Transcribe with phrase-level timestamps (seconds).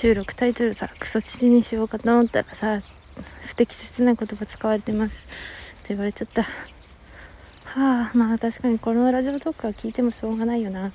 [0.00, 2.80] 収録タイトルさ、クソ父にしようかと思ったらさ、
[3.48, 5.12] 不適切な言葉使われてます。
[5.12, 5.18] っ
[5.82, 6.44] て言われちゃった。
[7.64, 10.90] はあ、まあ確かにこのラジオトークは聞いてもしょうがないよな。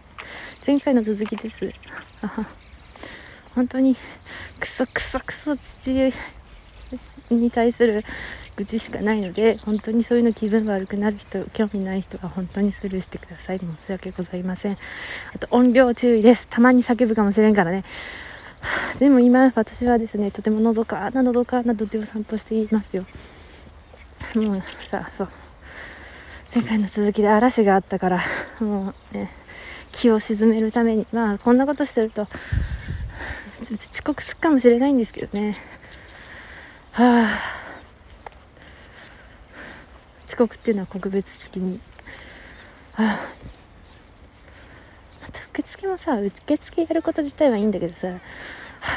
[0.65, 1.71] 前回の続きです。
[2.23, 2.47] あ
[3.53, 3.95] 本当に
[4.59, 6.11] クソクソクソ父
[7.29, 8.03] に対する
[8.55, 14.77] 愚痴しかないので本当にそういうの気分悪くなる人興味ない人は本当にスルーしてください申し訳ございません
[15.33, 17.83] あと音量注意ですたまに叫ぶかもしれんからね
[18.99, 23.05] でも今私はですねとてものどかなのどかな土手を散歩していますよ。
[24.35, 25.29] もうさそう。
[26.53, 28.23] 前回の続きで嵐があったから
[28.59, 29.31] もうね
[29.91, 31.07] 気を鎮めるために。
[31.11, 32.27] まあこんなことしてると
[33.71, 35.57] 遅刻するかもしれないんですけどね。
[36.91, 37.39] はあ。
[40.27, 41.79] 遅刻っていうのは告別式に。
[42.93, 43.19] はあ。
[45.55, 48.13] 受付もさ受付やること自体はいいんだけどさ、は
[48.81, 48.89] あ、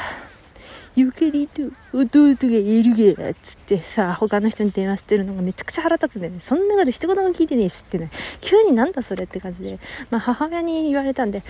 [0.95, 1.63] ゆかりと
[1.93, 8.11] 弟がいるがっつってさ他の人に電話してるのがめちゃくちゃ腹立つんだよねそんなこと一言も聞いてねえしってね
[8.41, 11.43] 急になんだそれって感じでまあ母親に言われたんで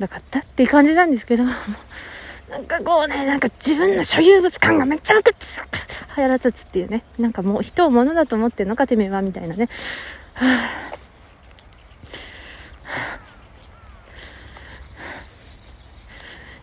[0.00, 5.66] なかったって感じなんですけどなんかこうね、なんか自分の所有物感がめちゃくちゃ
[6.08, 7.02] 腹立つっていうね。
[7.18, 9.70] なんかもう人を物だと思ってんのかてめえはみたいなね。
[10.34, 11.01] はあ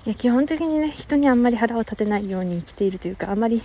[0.10, 3.62] いや基本的にね人にあんまり腹を立てないように生きているというかあまり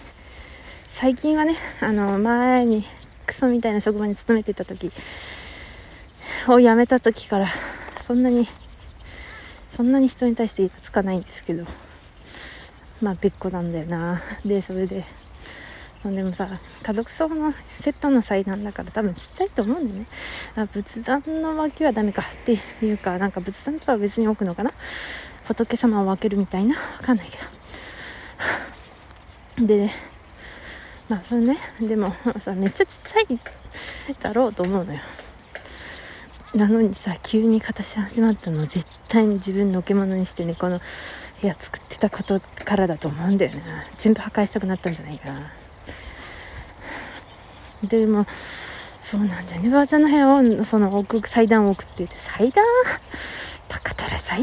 [0.93, 2.85] 最近はねあの前に
[3.27, 4.93] クソみたいな職場に勤めてた時
[6.47, 7.49] を辞めた時から
[8.07, 8.47] そんなに
[9.75, 11.65] そんなに人に対してイラつかないんですけど
[13.01, 14.23] まあ別個なんだよな。
[14.45, 15.07] でそれで
[16.05, 20.07] でもさ家族葬のセットの祭壇だから多分ちっちゃいと思うんだよね。
[20.57, 24.71] あ仏壇の脇はダメかっていうかなんか仏壇とは別に置くのかな。
[25.47, 26.77] 仏様を分けるみたいな？
[26.77, 27.37] わかんないけ
[29.61, 29.67] ど。
[29.67, 29.91] で
[31.09, 31.59] まあそれね。
[31.81, 32.15] でも
[32.45, 33.27] さめっちゃちっちゃい
[34.21, 35.01] だろうと思うのよ。
[36.55, 40.81] なのにさ急に形始まったの絶対に自分の置物にしてねこの
[41.41, 43.63] 部屋作ってたことからだと思うんだよね。
[43.99, 45.31] 全部破壊したくなったんじゃないか。
[45.31, 45.51] な
[47.83, 48.27] でも
[49.03, 49.69] そうなんだよね。
[49.69, 50.29] ばあちゃんの部屋
[50.61, 52.65] をその置く祭壇を置くって言って祭壇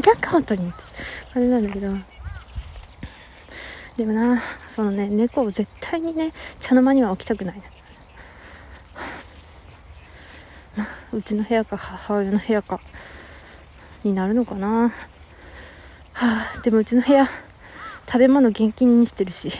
[0.00, 0.82] 祭壇か本当にって。
[1.34, 1.88] 感じなんだけど。
[3.96, 4.42] でもな
[4.74, 7.62] そのね猫を絶対にね茶の間には置きたくない
[10.74, 12.80] まあ、うちの部屋か母親の部屋か
[14.02, 14.94] になるのかな。
[16.14, 17.28] はあでもうちの部屋
[18.06, 19.52] 食べ物現金にしてるし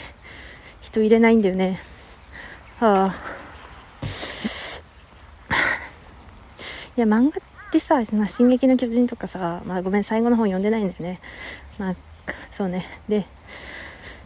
[0.81, 1.81] 人入れないんだよね。
[2.81, 3.43] はあ。
[6.95, 7.41] いや、漫画
[7.73, 11.21] ってさ、まあ、進撃の巨人とかさ、まあ、ごめん、最後の本読んでないんだよね。
[11.79, 11.95] まあ、
[12.59, 12.87] そうね。
[13.09, 13.27] で、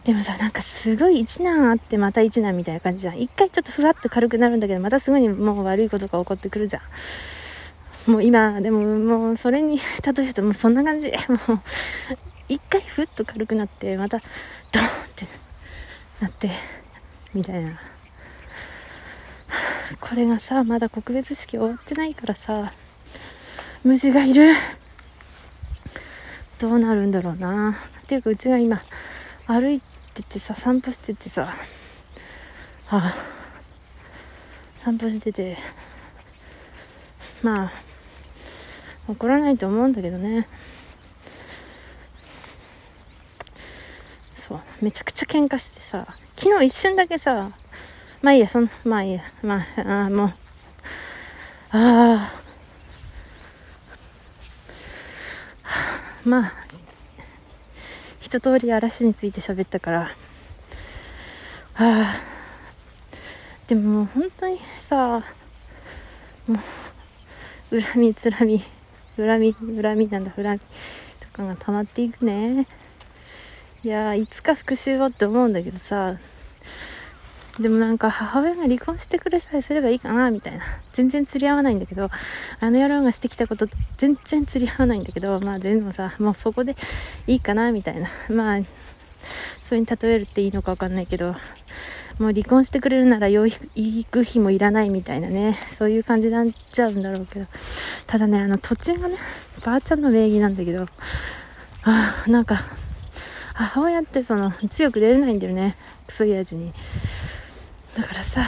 [0.03, 3.21] でもさ、なんかすごい一難あってまた一難みたいな感じじゃん。
[3.21, 6.81] 一回ちょっとふわっと軽くなるんだけど、またすぐにもう悪いことが起こってくるじゃ
[8.07, 8.11] ん。
[8.11, 11.09] もう今、でももうそれに例えるともうそんな感じ。
[11.47, 11.59] もう、
[12.49, 14.19] 一回ふっと軽くなって、また
[14.73, 15.27] ドーンって
[16.19, 16.51] なって、
[17.33, 17.79] みたいな。
[20.01, 22.73] これがさまだ告別式終わってないからさ
[23.83, 24.53] 虫がいる
[26.59, 28.81] どうなるんだろうなっていうかうちが今
[29.45, 29.81] 歩い
[30.13, 31.53] ててさ散歩しててさ
[32.89, 33.15] あ
[34.83, 35.57] 散歩してて
[37.43, 37.71] まあ
[39.07, 40.47] 怒らないと思うんだけどね
[44.47, 47.51] そうめちゃくちゃ喧嘩してさ昨日一瞬だけさ
[48.21, 49.21] まあいいや、そんまあいいや。
[49.43, 50.27] まあ、あもう。
[51.69, 52.36] ああ。
[56.27, 56.53] まあ、
[58.19, 60.01] 一通り嵐について喋ったから。
[60.01, 60.13] あ
[61.75, 62.15] あ。
[63.67, 65.23] でももう本当にさ、
[66.45, 66.59] も
[67.71, 68.61] う、恨み、つらみ、
[69.15, 70.65] 恨み、恨みなんだ、恨みと
[71.31, 72.67] かが溜まっていくね。
[73.85, 76.17] いやいつか復讐をって思うんだけどさ、
[77.59, 80.63] でもなんか母親が離婚してくれさえすればいいかなみたいな。
[80.93, 82.09] 全然釣り合わないんだけど
[82.59, 83.67] あの野郎がしてきたこと
[83.97, 86.75] 全然釣り合わないんだけどまあでもさもうそこで
[87.25, 88.09] いいかなみたいな。
[88.29, 88.61] まあ
[89.67, 91.35] それに例えるっていいのかわかんないけど
[92.19, 95.59] もう離婚してくれるなら養育費もいらないみたいなね。
[95.77, 97.47] そういう感じになっちゃうんだろうけど。
[98.05, 99.17] ただねあの土地がね
[99.65, 100.87] ばあちゃんの名義なんだけど
[101.83, 102.65] あなんか
[103.53, 105.75] 母親ってその強く出れないんだよね。
[106.05, 106.73] クソ親父に。
[107.97, 108.47] だからさ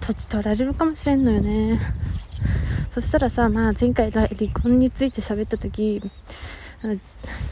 [0.00, 1.78] 土地取られるかもしれんのよね。
[2.94, 6.02] そしたらさ、まあ、前回離婚について喋った時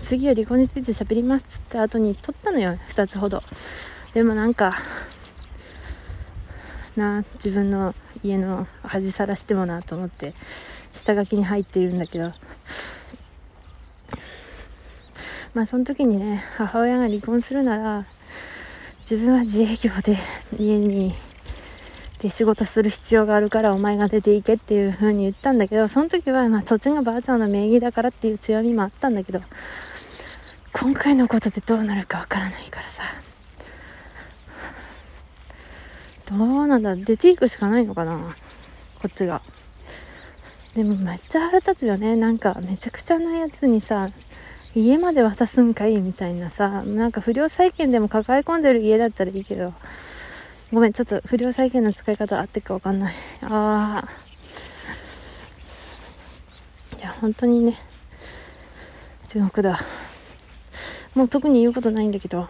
[0.03, 3.41] 次は離婚について喋りますっつった後に撮ったのよ2つほど。
[4.15, 4.79] でもなんか
[6.97, 10.33] な自分の家の恥さらしてもなと思って
[10.95, 12.33] 下書きに入っているんだけど。
[15.55, 18.07] まあその時にね母親が離婚するなら
[19.11, 20.19] 自分は自営業で
[20.59, 21.15] 家に
[22.19, 29.41] で仕事する必要があるからお前が出ていけっていう風に言ったんだけどその時はま土地がばあちゃんの名義だからっていう強みもあったんだけど
[30.75, 33.03] 今回のことでどうなるかわからないからさ。
[36.27, 36.95] どうなんだ？
[36.95, 38.37] 出ていくしかないのかな？
[39.01, 39.41] こっちが。
[40.75, 42.15] でもめっちゃ腹立つよね。
[42.15, 44.11] なんかめちゃくちゃなやつにさ
[44.75, 49.73] 家まで渡すんかいみたいなさなんか不良債権でも抱え込んでる家だったらいいけど
[50.73, 53.15] ごめんちょっと不良債権の使い方合ってるかわかんない。
[53.43, 54.09] ああ
[56.99, 57.81] いや本当にね。
[59.29, 59.81] 地獄だ。
[61.15, 62.49] もう特に言うことないんだけど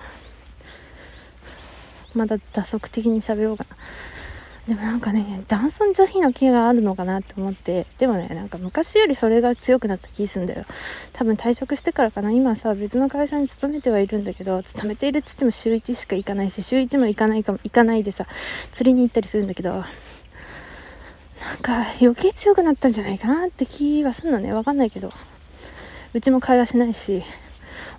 [2.14, 3.76] まだ打足的に喋ろうかな。
[4.68, 10.66] でもなんかね、男尊女卑の気があるのかなって思って、でもね、なんか昔よりそれが強くなった気すんだよ。
[11.14, 18.26] 多分退職してからかな、今さ、別の会社に勤めてはいるんだけど、勤めているっつっても週1しか行かないし、週1も行かないかも、行かないでさ、
[18.74, 19.86] 釣りに行ったりするんだけど、なん
[21.62, 25.10] か余計強くなったんじゃないかなって気がするのね、わかんないけど。
[26.12, 27.22] うちも会話しないし、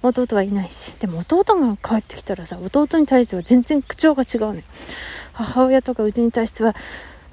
[0.02, 0.94] 弟はいないし。
[1.00, 4.64] でも弟が帰ってきたらさ、弟に対しては全然口調が違うのね。
[5.40, 6.76] 母親とかうちに対しては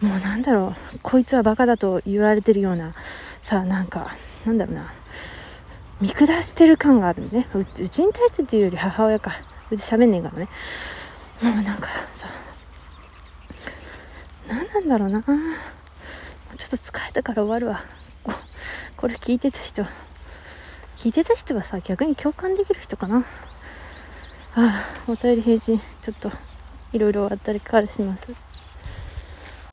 [0.01, 2.95] もうなんだろうこいつはバカだと言われてるような
[3.43, 4.15] さなんか
[4.45, 4.93] なんだろうな。
[6.01, 7.49] 見下してる感があるね。
[7.55, 9.33] うちに対してっていうより母親か。
[9.71, 10.49] うち喋んねえからね。
[11.43, 12.29] もうなんかさ
[14.47, 15.23] 何なんだろうな。
[15.23, 17.83] ちょっと疲れたから終わるわ。
[18.97, 19.85] これ聞いてた人。
[20.97, 23.25] 聞いてた人はさ逆に共感できる人かな。
[24.55, 26.31] ああお便り返信ちょっと。
[26.93, 28.46] いろいろあったりからします。